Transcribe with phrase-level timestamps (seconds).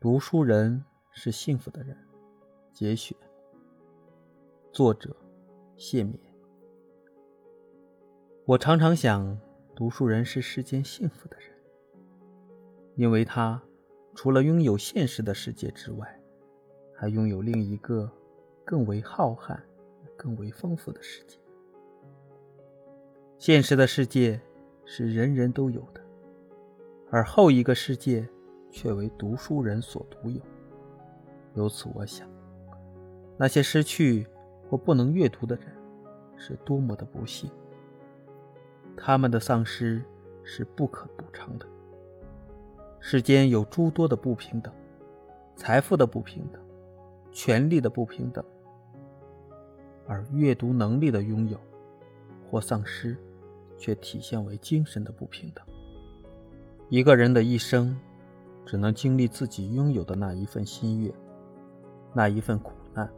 [0.00, 1.94] 读书人是幸福的人。
[2.72, 3.14] 节选，
[4.72, 5.14] 作者
[5.76, 6.18] 谢冕。
[8.46, 9.38] 我常常想，
[9.76, 11.50] 读书人是世间幸福的人，
[12.94, 13.62] 因为他
[14.14, 16.18] 除了拥有现实的世界之外，
[16.96, 18.10] 还拥有另一个
[18.64, 19.60] 更为浩瀚、
[20.16, 21.36] 更为丰富的世界。
[23.36, 24.40] 现实的世界
[24.86, 26.00] 是人人都有的，
[27.10, 28.26] 而后一个世界
[28.70, 30.40] 却为读书人所独有。
[31.54, 32.28] 由此，我想。
[33.36, 34.26] 那些失去
[34.68, 35.66] 或不能阅读的人，
[36.36, 37.50] 是多么的不幸！
[38.96, 40.02] 他们的丧失
[40.44, 41.66] 是不可补偿的。
[42.98, 44.72] 世间有诸多的不平等，
[45.56, 46.62] 财富的不平等，
[47.32, 48.44] 权力的不平等，
[50.06, 51.58] 而阅读能力的拥有
[52.50, 53.16] 或丧失，
[53.78, 55.64] 却体现为精神的不平等。
[56.90, 57.98] 一个人的一生，
[58.70, 61.12] 只能经历自己拥有的那一份心悦，
[62.14, 63.10] 那一份苦难。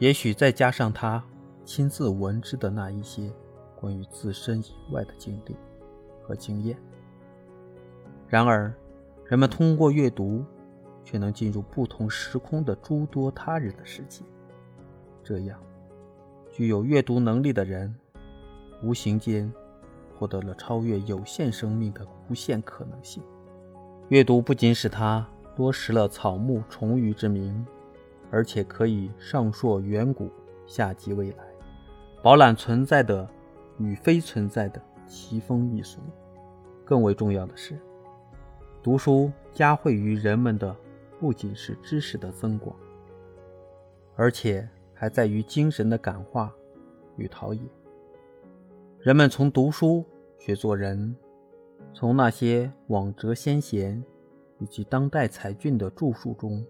[0.00, 1.22] 也许再加上他
[1.64, 3.32] 亲自闻知的那一些
[3.76, 5.54] 关于自身以外的经历
[6.24, 6.76] 和经验。
[8.26, 8.74] 然而，
[9.26, 10.44] 人们通过阅读，
[11.04, 14.24] 却能进入不同时空的诸多他人的世界。
[15.22, 15.56] 这样，
[16.50, 17.94] 具有阅读能力的人，
[18.82, 19.48] 无形间
[20.18, 23.22] 获得了超越有限生命的无限可能性。
[24.08, 27.66] 阅读不仅使他多识了草木虫鱼之名。
[28.28, 30.28] 而且可以上溯远古，
[30.66, 31.44] 下及未来，
[32.22, 33.26] 饱览存在的
[33.78, 36.00] 与非存在的奇风异俗。
[36.84, 37.78] 更为重要的是，
[38.82, 40.76] 读书加惠于人们的
[41.20, 42.76] 不仅是知识的增广，
[44.16, 46.52] 而且还在于精神的感化
[47.16, 47.60] 与陶冶。
[48.98, 50.04] 人们从读书
[50.36, 51.14] 学做人，
[51.92, 54.04] 从那些往哲先贤
[54.58, 56.64] 以及当代才俊的著述中。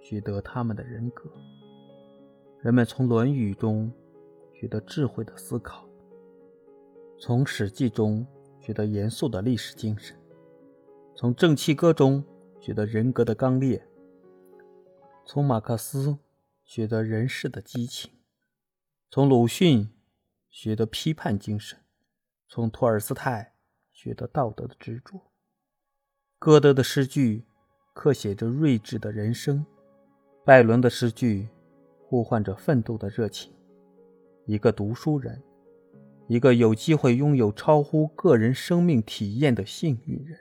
[0.00, 1.30] 学得他们的人格，
[2.62, 3.92] 人们从《论语》中
[4.54, 5.86] 学得智慧的思考，
[7.18, 8.26] 从《史记》中
[8.58, 10.16] 学得严肃的历史精神，
[11.14, 12.24] 从《正气歌》中
[12.58, 13.86] 学得人格的刚烈，
[15.26, 16.16] 从马克思
[16.64, 18.10] 学得人世的激情，
[19.10, 19.90] 从鲁迅
[20.48, 21.78] 学得批判精神，
[22.48, 23.52] 从托尔斯泰
[24.00, 25.20] 觉得道德的执着。
[26.38, 27.44] 歌德的诗句
[27.92, 29.66] 刻写着睿智的人生。
[30.44, 31.48] 拜伦的诗句
[32.06, 33.52] 呼唤着奋斗的热情。
[34.46, 35.42] 一个读书人，
[36.28, 40.37] 一个有机会拥有超乎个人生命体验的幸运人。